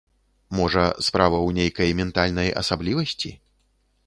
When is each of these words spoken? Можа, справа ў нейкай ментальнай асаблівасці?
Можа, 0.59 0.85
справа 1.07 1.37
ў 1.47 1.57
нейкай 1.59 1.93
ментальнай 2.01 2.51
асаблівасці? 2.63 3.37